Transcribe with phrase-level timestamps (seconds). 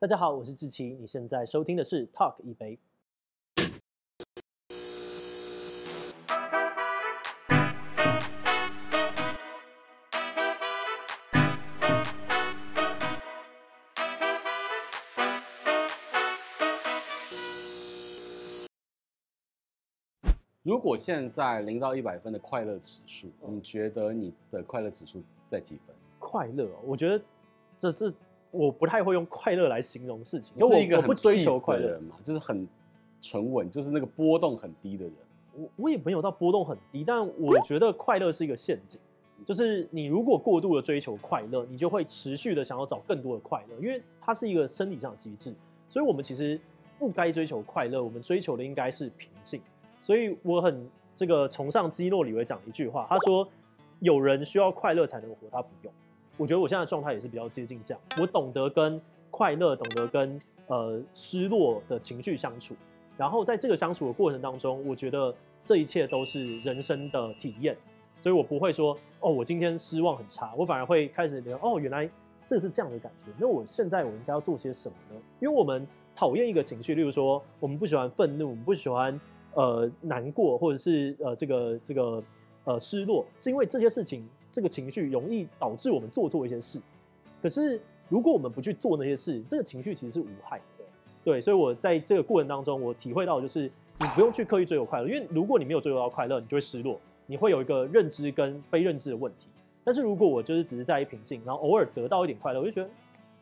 [0.00, 2.78] 大家好，我是志奇，你现在收听的是 Talk 一杯。
[20.62, 25.96] 如果现在零到一百分的快乐指数，你觉得你的快乐指数在几分？
[26.20, 27.20] 快乐，我觉得
[27.76, 28.14] 这这
[28.50, 30.52] 我不太会用快乐来形容事情。
[30.56, 32.66] 你是一个很不追求快乐就是很
[33.20, 35.14] 沉稳，就是那个波动很低的人。
[35.54, 38.98] 我我也没有到波动很低，但我觉得快乐是一个陷阱，
[39.44, 45.52] 就是你如果过度的追求快乐，你就会持续的想要找更多的快乐，因为它是一个生理上的机制。
[45.88, 46.60] 所以我们其实
[46.98, 49.60] 不该追求快乐，我们追求的应该是平静。
[50.00, 53.48] 所以我很这个崇尚基诺里维讲的一句话，他说
[54.00, 55.92] ：“有人需要快乐才能活，他不用。”
[56.38, 58.00] 我觉得我现在状态也是比较接近这样。
[58.18, 58.98] 我懂得跟
[59.30, 62.74] 快乐，懂得跟呃失落的情绪相处，
[63.18, 67.76] 然后在这个相处的过程当中，我觉得这一切都是人生的体验。
[68.20, 72.08] 所以我不会说哦，我今天失望很差，我反而会开始聊哦，原来
[72.46, 73.30] 这是这样的感觉。
[73.38, 75.20] 那我现在我应该要做些什么呢？
[75.40, 79.20] 因为我们讨厌一个情绪，例如说我们不喜欢愤怒，我们不喜欢。
[79.54, 82.22] 呃，难过或者是呃，这个这个
[82.62, 86.80] 呃失落，是因为这些事情，这个情绪容易导致我们做错一些事。
[87.42, 90.84] 可是如果我们不去做那些事，这个情绪其实是无害的。
[91.24, 99.48] 对，所以我在这个过程当中，我体会到就是你不用去刻意追求快乐，因为如果你没有追求到快乐，你就会失落，你会有一个认知跟非认知的问题。
[99.84, 102.88] 但是如果我就是只是在意平静，然后偶尔得到一点快乐，我就觉得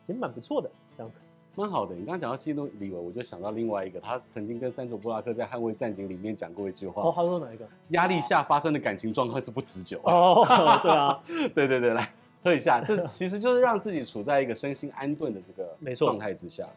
[0.07, 1.11] 也蛮不错的这样。
[1.57, 7.01] 蛮好的，你刚刚讲到基诺里维，我就想到另外一个，他曾经跟三卓布拉克在《捍卫战警》里面讲过一句话。
[7.01, 7.67] 哦，他说哪一个？
[7.89, 9.99] 压力下发生的感情状况是不持久。
[10.03, 10.45] 哦，
[10.83, 11.23] 对啊，
[11.55, 12.13] 对对对，来
[12.43, 16.67] 喝一下，这其实就是让自己处在一个身心安顿的这个没错状态之下。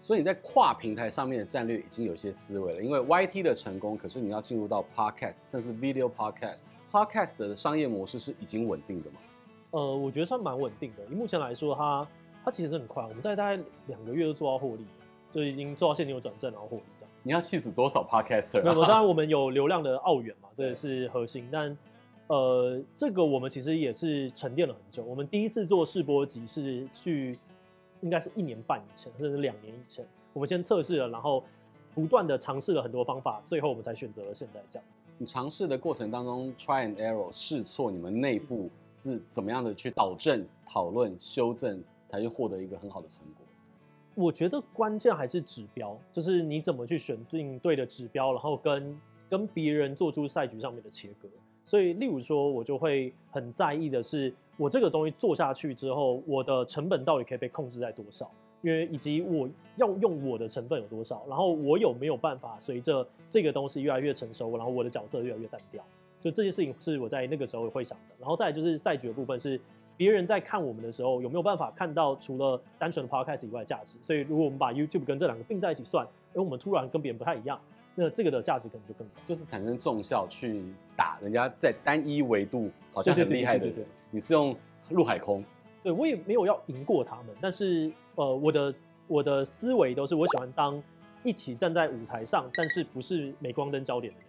[0.00, 9.18] 所以你在跨平台上面的战略已经有些思维了，因为 YT 的成功，可是你要进入到 Podcast，甚至 Video Podcast，Podcast 的商业模式是已经稳定的吗？
[9.70, 11.04] 呃，我觉得算蛮稳定的。
[11.12, 12.04] 以目前来说，它。
[12.46, 14.84] 它其实是很快，我们在大概两个月就做到获利，
[15.32, 17.10] 就已经做到现金流转正，然后获利这样。
[17.24, 18.62] 你要气死多少 podcaster？
[18.62, 21.48] 没有，当然我们有流量的澳元嘛，这也是核心。
[21.50, 21.76] 但
[22.28, 25.02] 呃，这个我们其实也是沉淀了很久。
[25.02, 27.36] 我们第一次做试播集是去，
[28.00, 30.06] 应该是一年半以前，甚至两年以前。
[30.32, 31.42] 我们先测试了，然后
[31.96, 34.84] 不断的尝试了很多方法，最后我们才选择了现在这样。
[35.18, 41.82] 你尝试的过程当中，try and error 试错，你们内部是怎么样的去导正、讨论、修正？
[42.08, 43.44] 才去获得一个很好的成果。
[44.14, 51.28] 我觉得关键还是指标，就是你怎么去选定对的指标，然后跟跟别人做出赛局上面的切割。
[51.66, 58.30] 所以，例如说，我就会很在意的是，我这个东西做下去之后，我的成本到底可以被控制在多少？
[58.62, 59.46] 因为以及我
[59.76, 65.84] 要用我的成本有多少，然后我有没有办法随着这个东西越来越成熟，然后我的角色越来越单调？
[66.20, 68.14] 就这些事情是我在那个时候会想的。
[68.18, 69.60] 然后再就是赛局的部分是。
[69.96, 73.96] 别人在看我们的时候，有没有办法看到除了单纯的 podcast 以外的价值？
[74.02, 77.58] 所以，如果我们把 YouTube 跟这两个并在一起算，而我们突然跟别人不太一样，
[77.94, 80.62] 那这个的价值可能就更高，就是产生重效去
[80.94, 83.86] 打人家在单一维度好像很厉害的人。
[84.10, 84.54] 你是用
[84.90, 85.42] 陆海空？
[85.82, 88.74] 对，我也没有要赢过他们，但是呃，我的
[89.06, 90.82] 我的思维都是我喜欢当
[91.22, 94.26] 一起站在舞台上，但是不是镁光灯焦点的人。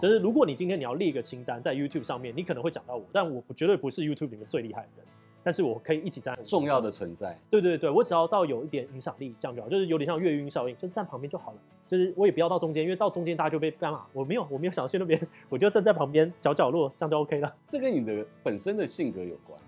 [0.00, 5.06] 就是如果你今天你要列一个清单在 YouTube 上面，你可能会讲到我，但我绝对不是 YouTube 里面最厉害的人，
[5.42, 7.38] 但是我可以一起站在重要的存在。
[7.50, 11.58] 对对对，我只要到有一点影响力，这样就好，就是有点像月晕效应，就是站旁边就好了。
[11.86, 14.06] 就是我也不要到中间，因为到中间大家就被干嘛？
[14.12, 15.20] 我没有，我没有想要去那边，
[15.50, 17.54] 我就站在旁边角角落，这样就 OK 了。
[17.68, 19.58] 这跟你的本身的性格有关。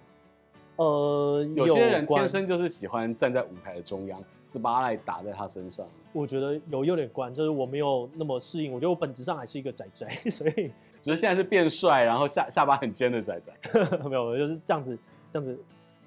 [0.76, 5.86] 呃，有些人天生就是喜欢站在舞台的中央，spotlight 打在他身上。
[6.12, 8.70] 我觉得有有点关，就是我没有那么适应。
[8.70, 10.70] 我觉得我本质上还是一个宅宅， 所以
[11.00, 13.52] 只是现在是变帅，然后下下巴很尖的宅宅。
[14.04, 14.98] 没有，就是这样子，
[15.30, 15.58] 这样子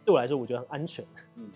[0.06, 1.03] 对我来说，我觉得很安全。
[1.36, 1.50] 嗯，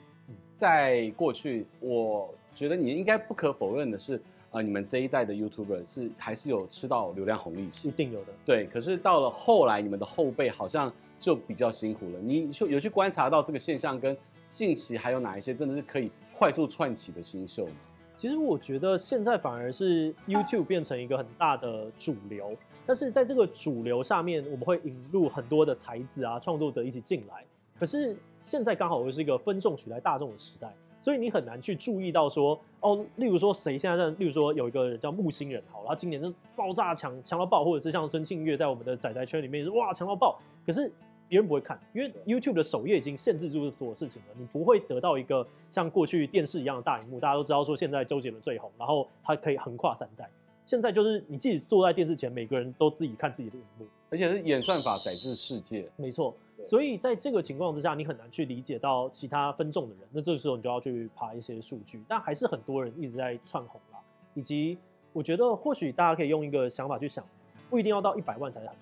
[0.55, 4.19] 在过去，我觉得你应该不可否认的是，
[4.49, 8.33] 呃，你们这一代的 YouTuber 是还是有吃到流量红利期，一定有的。
[8.43, 10.91] 对，可是到了后来，你们的后辈好像。
[11.23, 12.19] 就比较辛苦了。
[12.21, 14.15] 你就有去观察到这个现象，跟
[14.51, 17.71] 近期还有哪一些真的是可以快速窜起的新秀吗？
[18.15, 22.55] 其实我觉得现在反而是 YouTube 变成一个很大的主流，
[22.85, 27.43] 但是在这个主流下面，我们会引入很多的才子啊、创作者一起进来。
[27.79, 30.71] 可是现在刚好又是一个分众取代大众的时代，
[31.01, 40.91] 所以你很难去注意到说，哦，例如说谁现在在，例如说有一个人叫木星人，好，他今年就爆炸强强到爆，或者是像孙庆月在我们的仔仔圈里面是哇强到爆，可是。
[41.33, 47.19] 别人不会看，因为 YouTube 的首页已经限制住所有事情了，你不会得到一个像过去电视一样的大荧幕。
[47.19, 50.29] 大家都知道说现在周杰伦最红，然后他可以横跨三代。
[50.63, 55.89] 现在就是你自己坐在电视前，每个人都自己看自己的荧幕，而且是演算法载至世界。
[55.95, 60.07] 没错，所以在这个情况之下，你很难去理解到其他分众的人。
[60.11, 63.97] 那这个时候你就要去爬一些数据，但还是很多人一直在窜红啦。
[64.35, 64.77] 以及
[65.11, 67.25] 我觉得或许大家可以用一个想法去想，
[67.71, 68.75] 不一定要到一百万才是很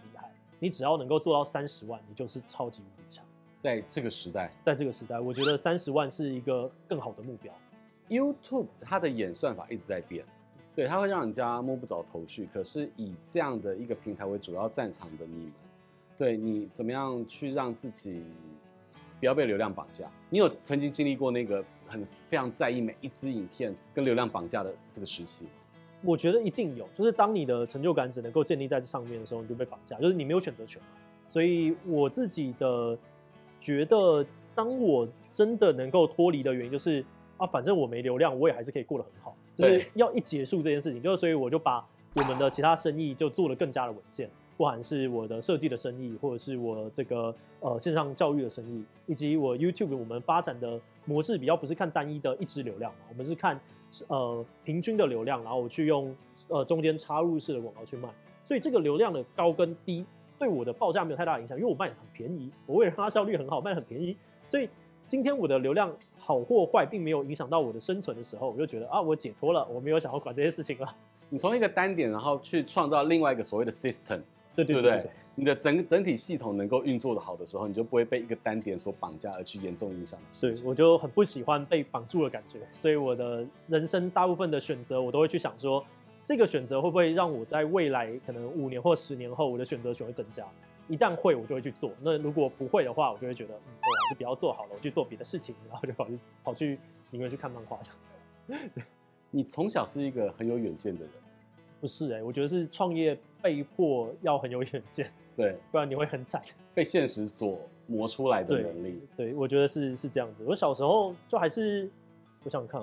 [0.63, 3.25] 你只要能够做到三十万，你就是超级无敌强。
[3.63, 7.52] 在这个时代，在这个时代，我觉得三十万是一个更好的目标。
[8.10, 10.24] YouTube 它的演算法一直在变。
[10.75, 12.48] 对，它会让人家摸不着头绪。
[12.54, 15.54] 可是以这样的一个平台为主要战场的你们，
[16.16, 18.24] 对你怎么样去让自己
[19.19, 20.07] 不要被流量绑架？
[20.30, 25.50] 你有曾经经历过那个很非常在意每一支影片跟流量绑架的这个时期吗？
[26.03, 30.88] 我觉得一定有，就是当你的成就感只能够建立在这上面的时候，你就被绑架，就是你没有选择权嘛。
[31.30, 32.98] 所以我自己的
[33.59, 37.06] 觉得，当我真的能够脱离的原因，就是
[37.38, 39.36] 啊，反正我没流量，我也还是可以过得很好。
[39.53, 44.30] 就是要一结束这件事情，就所以我就把我们的其他生意就做得更加的稳健，
[44.62, 53.60] 不管是我的设计的生意，或者是我这个呃线上教育的生意，以及我 YouTube 我们发展的模式比较不是看单一的一支流量，我们是看
[54.08, 56.16] 呃平均的流量，然后我去用
[56.48, 58.08] 呃中间插入式的广告去卖，
[58.46, 60.06] 所以这个流量的高跟低
[60.38, 64.16] 对我的报价没有太大影响，因为我卖的很便宜，我为了让它效率很好，卖得很便宜，
[64.48, 64.69] 所以
[65.07, 65.92] 今天我的流量。
[66.24, 70.96] 好或坏并没有影响到我的生存的时候，我就觉得啊，我解脱了，我没有想要管这些事情了。
[71.30, 74.22] 你从一个单点，然后去创造另外一个所谓的 system，
[74.56, 80.19] 对对对，对，对，对，你的整整体系统能够运作的好的时候，你就不会被一个单点所绑架而去严重影响。
[80.39, 85.83] 对，我就很不喜欢被绑住的感觉，所以我的人生大部分的选择，我都会去想说，
[86.25, 90.45] 这个选择会不会让我在未来可能五年或十年后，我的选择权会增加。
[90.88, 91.92] 一旦会，我就会去做。
[92.01, 96.77] 那如果不会的话，我就会觉得，嗯，我还是不要做好了，我去做别的事情，然后就跑去跑去
[97.12, 97.80] 宁愿去看漫画。
[99.31, 101.09] 你从小是一个很有远见的人？
[101.81, 106.42] 不是哎、欸，我觉得是创业被迫要很有远见， 对，不然你会很惨，
[106.74, 109.01] 被现实所磨出来的能力。
[109.18, 110.45] 对，对，我觉得是是这样子。
[110.45, 111.89] 我小时候就还是，
[112.45, 112.81] 我想想看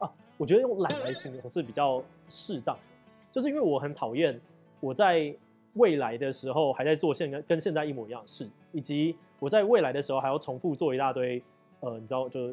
[0.00, 2.76] 啊，我觉得用懒来形容是比较适当，
[3.32, 4.38] 就是因为我很讨厌
[4.80, 5.34] 我在。
[5.74, 11.40] 未来的时候还在做现跟跟现在一模一样的事，以及我在未来的时候还要重复做一大堆，
[11.78, 12.52] 呃，你知道就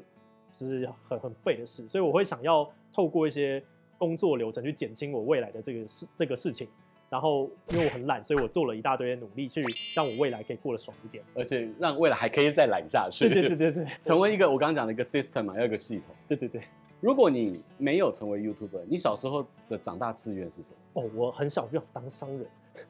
[0.56, 3.60] 就是很很废的事，所以我会想要透过一些
[3.98, 6.68] 工作流程去减轻我未来的这个事这个事情，
[7.10, 9.64] 然后因为我很懒，所以我做了一大堆的努力去
[9.96, 13.30] 让我未来可以过得爽一点，而且让未来还可以再懒下去。
[13.30, 16.16] 对对对对对，成为一个我刚刚讲的一个 system 嘛，要一个系统。
[16.28, 16.62] 对对对，
[17.00, 21.02] 如果你没有成为 YouTuber，你小时候的长大志愿是什么？
[21.02, 22.46] 哦，我很小就想当商人。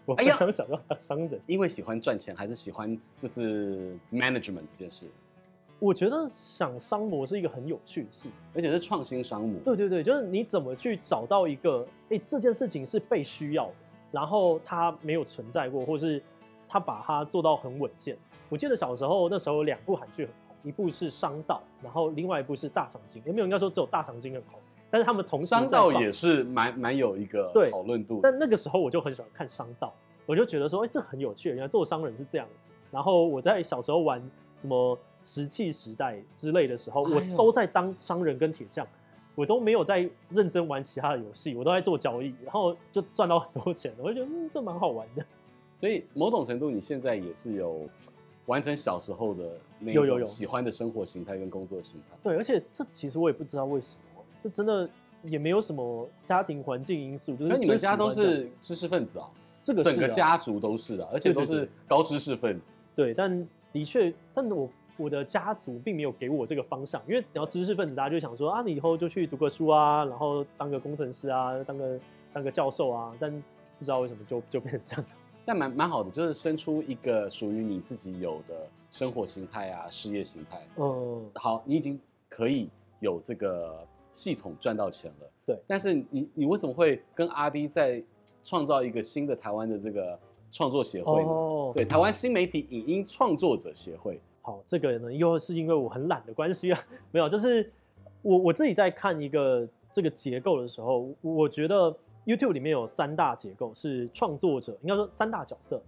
[0.06, 5.06] 我非常想要当商人，哎，因为喜欢赚钱，还是喜欢就是 management 这件事？
[5.80, 9.60] 我觉得想商模是一个很有趣的事，而且是创新商模。
[9.64, 13.74] 对对对，就是你怎么去找到一个，哎，这件事情是被需要的，
[14.12, 16.22] 然后它没有存在过，或是
[16.68, 18.18] 它把它做到很稳健。
[18.50, 23.22] 我记得小时候那时候有两部韩剧很红，一部是《商道》，然后另外一部是《大长今》。
[23.28, 24.60] 有没有应该说只有《大长今》很红？
[24.90, 28.22] 但是他们同时商道也是蛮蛮有一个讨论度。
[28.24, 29.94] 但那个时候我就很喜欢看商道，
[30.26, 32.70] 我就觉得说，哎、欸，这很有趣，原来做商人是这样子。
[32.90, 34.22] 然后我在小时候玩
[34.58, 38.86] 什么石器时代之类的时候，我都在当商人跟铁匠，
[39.36, 43.94] 我都没有在认真玩其他的游戏，我都在做交易，然后就赚到很多钱。
[43.98, 45.26] 我就觉得，嗯，这蛮好玩的。
[45.78, 47.88] 所以某种程度，你现在也是有
[48.48, 52.18] 完成小时候的那种喜欢的生活形态跟工作形态。
[52.24, 54.02] 对，而且这其实我也不知道为什么。
[54.40, 54.90] 这真的
[55.24, 59.30] 也没有什么家庭环境因素，就是你们家都是知识分子啊，
[59.62, 62.72] 这个整个家族都是啊，而且都是高知识分子。
[62.96, 63.48] 对，但
[63.78, 72.00] 的确，但我我的家族并没有给我这个方向，因为你要知识分子，大家就想说啊，你以后就去读个书啊，然后当个工程师啊，当个
[72.34, 73.32] 当个教授啊，但
[73.78, 75.06] 不知道为什么就就变成这样。
[75.46, 80.60] 但蛮蛮好的，就是生出一个属于你自己有的生活形态啊，事业形态。
[80.78, 82.70] 嗯，好，你已经可以
[83.00, 83.86] 有这个。
[84.14, 85.56] 系统赚到钱了，对。
[85.68, 88.04] 但是你你为什么会跟阿 B 在
[88.44, 90.20] 创造一个新的台湾的这个
[90.52, 91.22] 创作协会？
[91.24, 94.20] 哦，对，台湾新媒体影音创作者协会。
[94.42, 96.80] 好，这个呢又是因为我很懒的关系啊，
[97.12, 97.72] 没有，就是
[98.22, 101.94] 我我自己在看一个这个结构的时候，我觉得
[102.26, 105.82] YouTube 里面有三大结构，是创作者，应该说三大角色，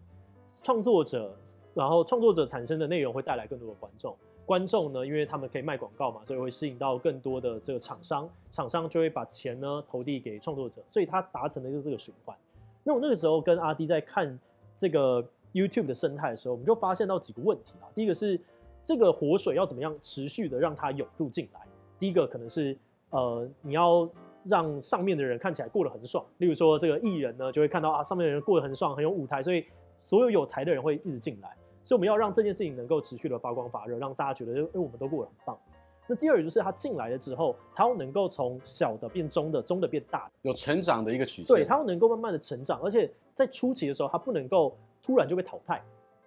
[0.62, 1.34] 创作者，
[1.74, 4.16] 然后创作者产生的内容会带来更多的观众。
[4.46, 12.36] 观众呢，因为他们可以卖广告嘛，所以会吸引到更多的这个厂商，厂商就会把钱呢投递给创作者，所以他达成的就是这个循环。
[12.84, 14.40] 那我那个时候跟阿迪在看
[14.80, 15.22] 这个
[15.52, 17.86] YouTube 的生态的时候，我们就发现到几个问题啊。
[17.94, 18.40] 第一个是
[18.82, 21.60] 这个活水要怎么样持续的让它涌入进来。
[22.00, 22.78] 第一个可能是
[23.10, 24.10] 呃，你要
[24.46, 26.26] 让上面的人看起来过得很爽。
[26.38, 29.66] 例如说这个艺人呢，就会看到啊，上面的人过得很爽，很有舞台，所以
[30.02, 31.54] 所有有才的人会一直进来。
[31.84, 35.60] 所以我们要让这件事情能够持续的发光发热，让大家觉得，因为我们都过得很棒。
[36.12, 41.56] 那第二就是他进来了之后，他要能够从小的变中的，中的变大，有成长的一个曲线。
[41.56, 45.80] 对，他要能够慢慢的成长，而且在初期的时候，他不能够突然就被淘汰。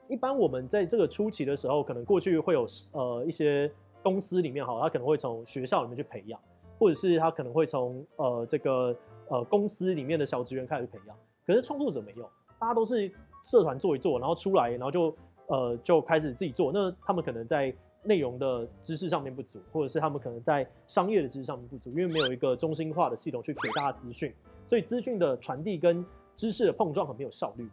[0.09, 3.69] 一般我们在这个初期的时候，可能过去会有呃一些
[4.05, 6.41] 公司里面哈，他可能会从学校里面去培养，
[6.79, 8.97] 或者是他可能会从呃这个
[9.31, 11.17] 呃公司里面的小职员开始培养。
[11.45, 12.23] 可是创作者没有，
[12.61, 13.11] 大家都是
[13.43, 15.17] 社团做一做，然后出来，然后就
[15.49, 16.71] 呃就开始自己做。
[16.73, 17.75] 那他们可能在。
[18.05, 24.35] 内容的知识上面不足，或者是他们可能在商业的知识上面不足，因为没有一个中心化的系统去给大家资讯，
[24.67, 26.05] 所以资讯的传递跟
[26.35, 27.69] 知识的碰撞很没有效率。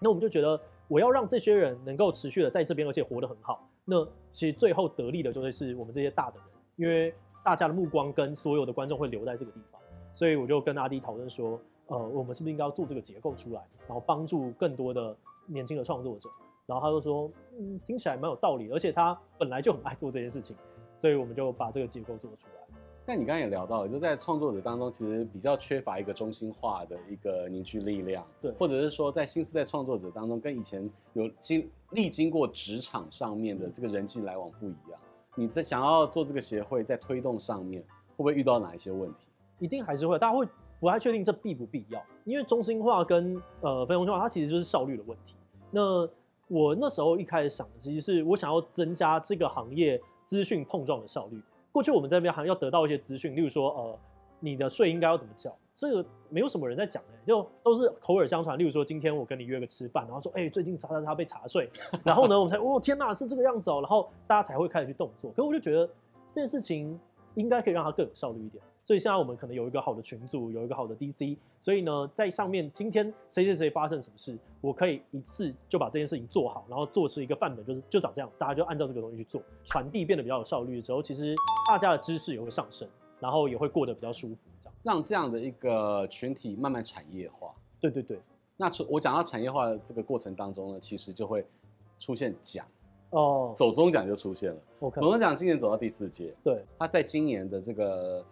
[0.00, 3.68] 那我们就觉得，我要让这些人能够持续的在这边，而且活得很好。
[3.84, 7.12] 那其实最后得利的就会是我们这些大的人，因为
[7.44, 9.80] 大家的目光跟所有的观众会留在这个地方。
[10.12, 15.16] 所以我就跟阿滴讨论说，呃，我们是不是应该要做这个结构出来，然后帮助更多的
[15.46, 16.28] 年轻的创作者。
[16.70, 20.54] 然后他就说，嗯，听起来蛮有道理，而且他本来就很爱做这件事情，
[21.00, 22.62] 所以我们就把这个结构做出来。
[23.04, 35.00] 但你刚刚也聊到了，就在创作者当中，其实比较缺乏一个中心化的一个凝聚力量，对，或者是说在新时代创作者当中，跟以前有经历经过职场上面的这个人际来往不一样。
[35.34, 39.26] 你在想要做这个协会，在推动上面，会不会遇到哪一些问题？
[39.58, 40.46] 一定还是会，大家会
[40.78, 45.34] 不太确定这必不必要，因为中心化跟呃非中心化，它其实就是效率的问题。
[45.72, 46.08] 那
[46.50, 51.40] 我那时候一开始想的，其实是我想要增加这个行业资讯碰撞的效率。
[51.70, 53.98] 过去我们这边还要得到一些资讯，例如说，呃，
[54.40, 58.58] 你的税应该要怎么缴，这个没有什么人在讲的，就都是口耳相传。
[58.58, 61.70] 例如说，今天我跟你约个吃饭，然后说，哎、最近啥啥啥被查税，
[62.02, 65.30] 然后呢，我们才，哦，天哪，是这个样子哦，然后大家才会开始去动作。
[65.36, 65.86] 可我就觉得
[66.32, 66.98] 这件事情
[67.36, 68.60] 应该可以让它更有效率一点。
[68.90, 81.36] 所以现在我们可能有一个好的群组，有一个好的 DC，所以呢，在上面今天谁谁谁发生什么事，我可以一次就把这件事情做好，然后做出一个范本，就是就长这样子，大家就按照这个东西去做，传递变得比较有效率之后，其实
[81.68, 82.88] 大家的知识也会上升，
[83.20, 87.54] 然后也会过得比较舒服，这样让这样的一个群体慢慢产业化。
[87.78, 88.18] 对对对，
[88.56, 91.46] 那我讲到产业化的这个过程当中呢，其实就会
[92.00, 92.66] 出现奖
[93.10, 94.60] 哦，走中奖就出现了。
[94.80, 98.26] 走中奖今年走到第四届，对，他在今年的这个。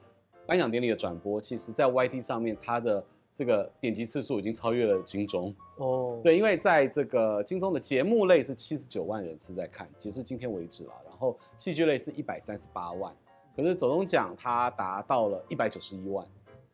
[0.49, 6.19] 颁奖典礼的转播，其实，在 YT 上面，它的这个点击次数已经超越了金钟哦。
[6.25, 10.93] 对，因为在这个金钟的节目类是七十九万人次在看，截至今天为止了。
[11.05, 13.15] 然后戏剧类是一百三十八万，
[13.55, 16.27] 可是走钟奖它达到了一百九十一万。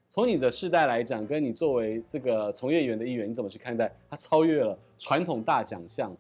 [0.09, 6.16] 从你的世代来讲，跟你作为这个从业员的一员，你怎么去看待它超越了传统大奖项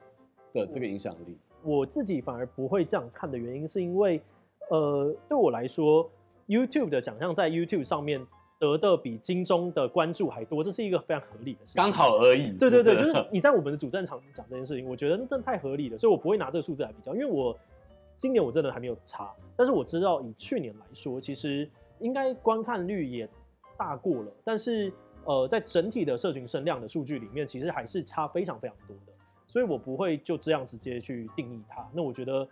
[0.52, 1.38] 的这个影响力？
[1.62, 4.20] 我自己反而不会这样看的原因，是因为，
[4.70, 6.10] 呃，对我来说。
[6.46, 8.24] YouTube 的奖项在 YouTube 上面
[8.58, 11.82] 得的比金钟的关注还多，这是一个非常合理的事情。
[11.82, 12.52] 刚好而已。
[12.56, 17.58] 对对对，就是你在我们的主战场讲这件事情，我觉得那真的太合理了，所以我不会拿这个数字来比较，因为我
[18.16, 23.28] 今年我真的还没有查，但是我知道以去年来说，其实应该观看率也
[23.76, 24.92] 大过了，但是
[25.24, 29.12] 呃，在整体的社群声量的数据里面，其实还是差非常非常多的，
[29.46, 31.86] 所以我不会就这样直接去定义它。
[31.92, 32.48] 那我觉得，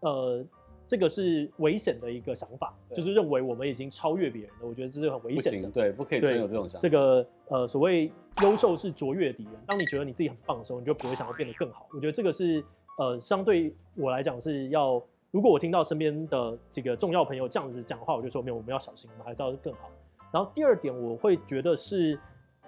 [0.00, 0.44] 呃。
[0.86, 4.66] 这个是危险的一个想法，就是认为我们已经超越别人了。
[4.66, 6.82] 我觉得这是很危险的，对，不可以存有这种想法。
[6.82, 8.12] 这个呃，所谓
[8.42, 9.54] 优秀是卓越的敌人。
[9.66, 11.88] 当你觉得你自己很棒的时候，你就不会想要变得更好。
[11.92, 12.64] 我觉得这个是
[12.98, 15.02] 呃，相对我来讲是要，
[15.32, 19.90] 如果我听到身边的几个重要朋友这样子讲话，我就说没有，我们要小心，我们还是要更好。
[20.32, 22.18] 然后第二点，我会觉得是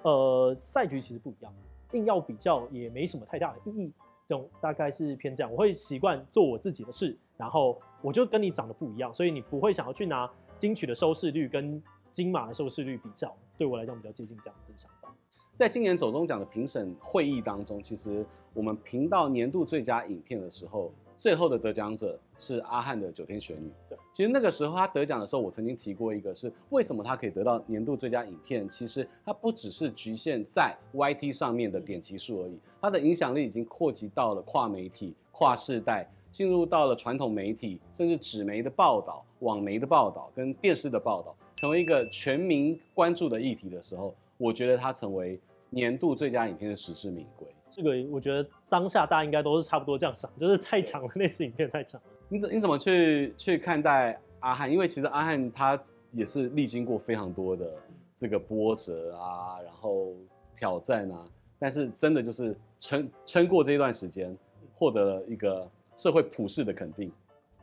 [0.02, 1.54] 呃，赛局其实不一样，
[1.92, 3.92] 硬要比较也没什么太大的意义。
[4.28, 11.82] 这种大概是偏这样，我会习惯做我自己的事，然后我就跟你长得不一样，所以你不会想要去拿金曲的收视率跟
[12.12, 15.14] 金马的收视率比较，对我来讲比较接近这样子的想法。
[15.54, 20.92] 在今年走中奖的评审会议当中，其实我们评到年度最佳影片的时候。
[21.18, 23.68] 最后的得奖者是阿翰的《九天玄女》。
[23.88, 28.68] 对，其实那个时候他得奖的时候，我曾经提过一个，是为什么他可以得到年度最佳影片？
[28.68, 47.48] 其实它不只是局限在 YT 上面的点击数而已，它的影响力已经扩及到了跨媒体、跨世代，进入到了传统媒体，甚至纸媒的报道、网媒的报道跟电视的报道，成为一个全民关注的议题的时候，我觉得它成为年度最佳影片的实至名归。
[47.68, 52.06] 这个我觉得当下大家应该都是差不多这样想， 就是太长了，那次影片太长了。
[52.28, 54.70] 你怎你怎么去去看待阿汉？
[54.70, 55.80] 因为其实阿汉他
[56.12, 57.70] 也是历经过非常多的
[58.14, 60.14] 这个波折啊，然后
[60.56, 61.24] 挑战啊。
[61.58, 64.36] 但是真的就是撑撑过这一段时间，
[64.74, 67.10] 获得了一个社会普世的肯定。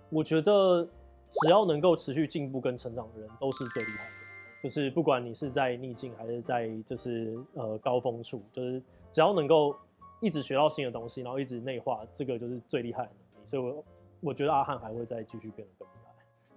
[0.10, 0.84] 我觉得
[1.30, 4.26] 只要能够持续进步跟成长的人，都是最厉害的。
[4.64, 8.82] 就是不管你是在逆境还是在就是呃高峰处，就是
[9.12, 9.76] 只要能够
[10.20, 13.48] 一直学到新的东西，然后一直内化，这个就是最厉害的能力。
[13.48, 13.84] 所以我，我
[14.22, 16.12] 我觉得阿汉还会再继续变得更厉害。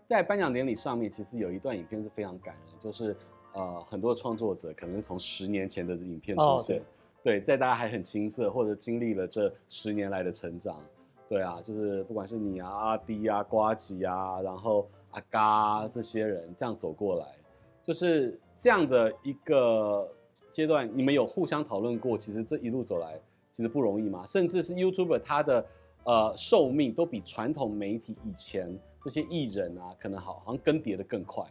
[0.04, 3.16] 在颁奖典礼上面，其实有一段影片是非常感人，就是
[3.52, 6.78] 呃很多创作者可能从十年前的影片出现。
[6.78, 6.82] 哦
[7.24, 10.80] 对，在大家还很青涩，或者经历了这十年来的成长，
[11.28, 17.26] 对啊，就是不管是你啊、阿滴啊、瓜吉啊，然后阿嘎、啊、这些人这样走过来，
[17.82, 20.08] 就是这样的一个
[20.52, 22.16] 阶段，你们有互相讨论过？
[22.16, 23.20] 其实这一路走来，
[23.58, 24.24] 其实不容易嘛。
[24.24, 25.66] 甚至是 YouTuber 他的
[26.04, 31.44] 呃寿命都比传统媒体以前这些艺人啊，可能好好像更迭的更快。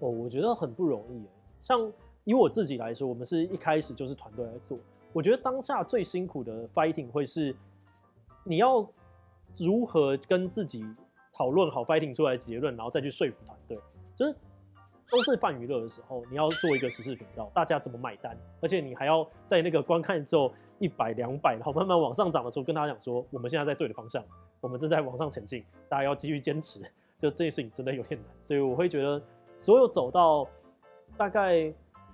[0.00, 1.24] 哦，我觉得很不容易。
[1.62, 1.90] 像
[2.24, 4.76] 以我自己来说，我们是一开始就是团队来做。
[5.12, 7.54] 我觉得当下最辛苦的 fighting 会是，
[8.42, 8.84] 你要
[9.56, 10.84] 如何跟自己
[11.32, 13.78] 讨论好 fighting 出来的结论，然后再去说服团队。
[14.16, 14.34] 就是
[15.10, 18.36] 都是泛娱乐的时候，你要做一个时事频道，大家怎么买单？
[18.60, 24.24] 而且你还要在那个观看之后一百、两百，然后慢慢往上涨的时候，跟大家讲说，我们现在在对的方向，
[24.60, 26.80] 我们正在往上前进，大家要继续坚持。
[27.18, 29.22] 就这件事情真的有点难，所以我会觉得，
[29.58, 30.46] 所有走到
[31.16, 31.72] 大概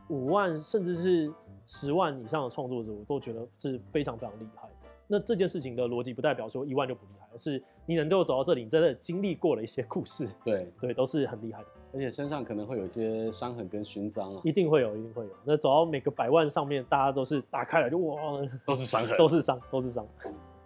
[0.09, 1.33] 五万，甚至是。
[1.65, 4.69] 十万以上的创作者，我都觉得是非常非常厉害。
[5.07, 11.69] 那这件事情的逻辑不代表说一万就不厉害，而是你能够走到这里，你真的经历过了一些故事，对对，都是很厉害的。
[11.95, 15.31] 而且身上可能会有一些伤痕跟勋章啊，一定会有，一定会有。
[15.45, 20.07] 那走到每个百万上面，大家都是打开来就哇， 都是伤痕，都是伤，都是伤。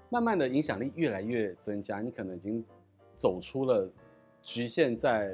[0.09, 2.65] 慢慢的影响力越来越增加，你可能已经
[3.15, 3.91] 走出了
[4.41, 5.33] 局限在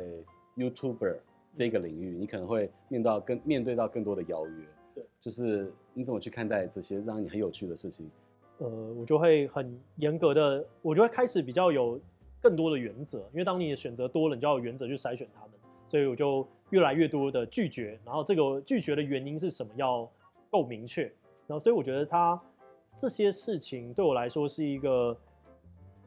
[0.56, 1.16] YouTuber
[1.52, 4.64] 这个领域，你可能会面到更面对到更多的邀约。
[4.94, 8.10] 对，就是你怎么去看待这些让你很有趣的事情？
[8.58, 12.00] 呃，我就会很严格的，我就会开始比较有
[12.40, 15.50] 更多的原则，因为当你的选择多了，你就要有原则去筛选他们，
[15.92, 20.10] 所以我就越来越多的拒绝，然后这个拒绝的原因是什么要
[20.48, 21.02] 够明确，
[21.46, 22.40] 然后所以我觉得他
[22.96, 25.14] 这些事情对我来说是一个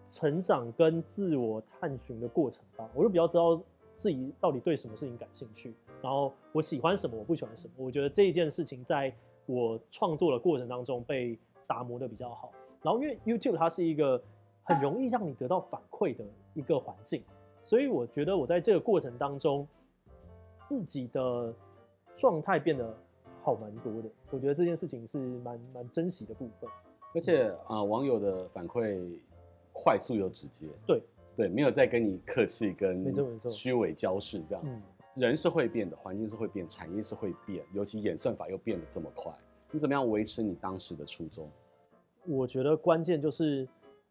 [0.02, 3.62] 成长跟自我探寻的过程吧，我就比较知道
[3.94, 5.72] 自己到底对什么事情感兴趣。
[6.02, 7.74] 然后我喜欢什么，我不喜欢什么。
[7.78, 9.14] 我觉得这一件事情在
[9.46, 12.52] 我创作的过程当中被打磨的比较好。
[12.82, 14.20] 然后因为 YouTube 它是一个
[14.64, 17.24] 很容易让你得到反馈的一个环境，
[17.66, 19.68] 所以我觉得我在这个过程当中
[20.70, 21.52] 自己的
[22.14, 22.96] 状态变得
[23.42, 24.10] 好蛮多的。
[24.30, 26.70] 我觉得这件事情是蛮蛮珍惜的部分。
[27.16, 29.18] 而且啊、呃，网友的反馈
[29.74, 31.02] 快速又直接，对
[31.36, 33.12] 对，没有再跟你客气跟
[33.50, 34.64] 虚伪交涉这样。
[34.64, 34.82] 嗯
[35.16, 39.32] 人是会变的，环境是会变，产业是会变，尤其演算法又变得这么快，
[39.72, 41.50] 你怎么样维持你当时的初衷？
[42.26, 43.66] 我觉得关键就是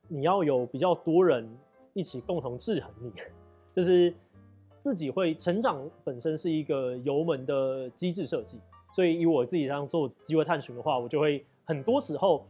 [0.08, 1.46] 你要有比较多人
[1.92, 3.12] 一起共同制衡你，
[3.74, 4.12] 就是
[4.80, 8.60] 自己会成长本身是一个油门的机制设计，
[8.92, 12.46] 所以以我自己这样做机会探寻的话，我就会很多时候，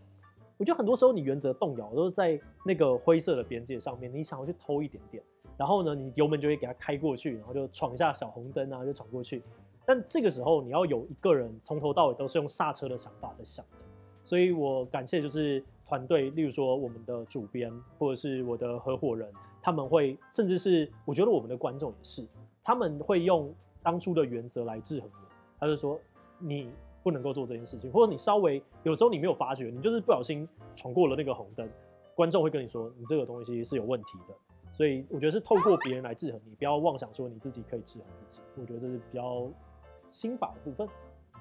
[0.57, 5.23] 我觉得很多时候你原则动摇都是在那个灰色的边界上面，你想要去偷一点点。
[5.57, 9.41] 然后呢，你油门就会给它开过去，然后就闯一下小红灯啊，就闯过去。
[9.87, 13.79] 但这个时候你要有一个人从头到尾都是用刹车的想法在想的。
[14.25, 19.31] 所以我感谢就是团队，例如说我们的主编或者是我的合伙人，
[19.65, 22.29] 他们会甚至是我觉得我们的观众也是，
[22.63, 23.51] 他们会用
[23.83, 25.29] 当初的原则来制衡我。
[25.59, 25.99] 他就说
[26.39, 26.71] 你
[27.03, 31.67] 不能够做这件事情，或者你稍微有时候你没有发觉，你就是不小心闯过了那个红灯，
[32.15, 34.35] 观众会跟你说你这个东西是有问题的。
[34.71, 38.43] 所以我觉得是透过别人来制衡你，不要妄想说你自己可以制衡自己。
[38.61, 39.49] 我觉得这是比较
[40.07, 40.87] 心法的部分。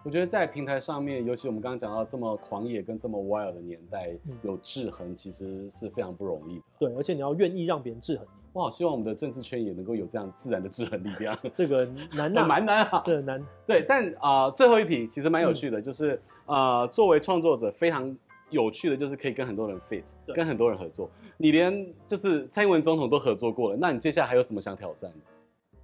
[0.04, 4.12] 我觉得在平台上面，尤其我们刚刚讲到这么狂野跟这么 wild 的年代，
[4.42, 6.64] 有制衡其实是非常不容易的。
[6.78, 8.42] 对，而且你要愿意让别人制衡你。
[8.52, 11.38] 我好希望我们的政治圈也能够有这样自然的制衡力量。
[11.56, 13.44] 这个难 啊，蛮难啊，对，难。
[13.66, 18.16] 对，但啊、呃，最后一题其实蛮有趣的，嗯、就是呃，作为创作者非常。
[18.50, 21.10] 有趣的就是可以跟很多人 fit，跟很多人合作。
[21.38, 25.18] 你连就是蔡英文总统都合作过了，那你接下来还有什么想挑战的？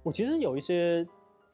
[0.04, 1.04] 我其实有一些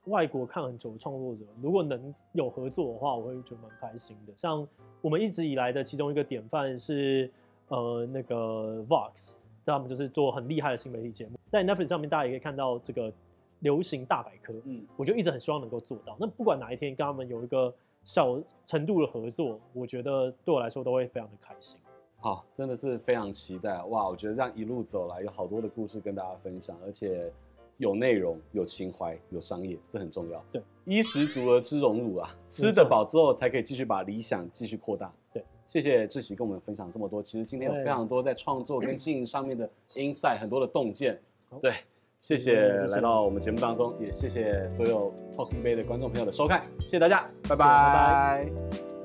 [0.07, 4.33] 外国看很久的创作者，如果能有合作的话，我会觉得蛮开心的。
[4.37, 4.67] 像
[5.01, 7.31] 我们一直以来的其中一个典范是
[7.69, 13.13] 呃那个 Vox，他们就是做很厉害的新媒体节目，在 Netflix 上面大家也可以看到这个
[13.61, 14.53] 流行大百科。
[14.65, 16.17] 嗯，我就一直很希望能够做到。
[16.19, 17.73] 那不管哪一天跟他们有一个。
[18.07, 21.77] 小程度的合作，我觉得对我来说都会非常的开心。
[22.19, 24.09] 好，真的是非常期待哇！
[24.09, 27.33] 我觉得这样一路走来，有好多的故事跟大家分享，而且
[27.79, 30.45] 有内容、有情怀、有商业，这很重要。
[30.51, 35.13] 对，衣食足而知荣辱啊，吃得饱之后才可以继续把理想继续扩大。
[35.33, 37.23] 对，谢谢志喜跟我们分享这么多。
[37.23, 41.21] 其实今天有非常多在创作跟经营上面的 insight，很多的洞见。
[41.61, 41.73] 对，
[42.19, 48.96] 谢谢来到我们节目当中，也谢谢所有 Talking Bay 的观众朋友的收看，谢谢大家，拜拜。